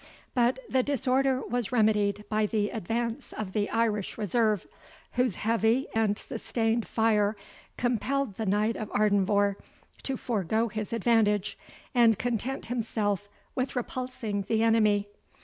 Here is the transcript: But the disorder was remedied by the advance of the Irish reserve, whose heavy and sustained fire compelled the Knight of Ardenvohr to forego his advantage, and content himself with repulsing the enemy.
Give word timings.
But 0.33 0.57
the 0.67 0.81
disorder 0.81 1.43
was 1.43 1.71
remedied 1.71 2.25
by 2.27 2.47
the 2.47 2.71
advance 2.71 3.33
of 3.33 3.53
the 3.53 3.69
Irish 3.69 4.17
reserve, 4.17 4.65
whose 5.11 5.35
heavy 5.35 5.85
and 5.93 6.17
sustained 6.17 6.87
fire 6.87 7.35
compelled 7.77 8.33
the 8.33 8.47
Knight 8.47 8.75
of 8.75 8.89
Ardenvohr 8.93 9.57
to 10.01 10.17
forego 10.17 10.69
his 10.69 10.91
advantage, 10.91 11.55
and 11.93 12.17
content 12.17 12.65
himself 12.65 13.29
with 13.53 13.75
repulsing 13.75 14.41
the 14.47 14.63
enemy. 14.63 15.07